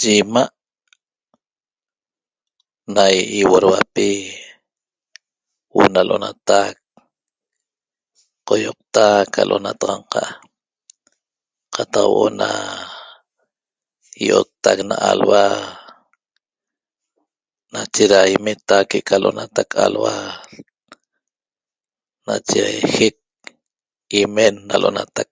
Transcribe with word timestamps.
Yi 0.00 0.12
ima' 0.22 0.54
na 2.94 3.02
ihuaduapi 3.40 4.08
huo'o 5.72 5.90
na 5.94 6.00
lo'onatac 6.08 6.74
qoyoqta 8.46 9.04
ca 9.34 9.40
lo'onataxanqa 9.48 10.22
qataq 11.74 12.04
huo'o 12.12 12.28
na 12.40 12.50
i'ottac 14.24 14.78
na 14.88 14.96
alhua 15.10 15.44
nache 17.72 18.04
da 18.12 18.20
imeta 18.36 18.76
que'eca 18.90 19.16
lo'onatac 19.22 19.68
alhua 19.86 20.14
nache 22.26 22.62
jec 22.94 23.16
imen 24.20 24.54
na 24.68 24.74
lo'onatac 24.82 25.30